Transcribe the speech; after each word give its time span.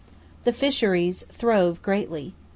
The 0.45 0.51
fisheries 0.51 1.27
throve 1.31 1.83
greatly. 1.83 2.33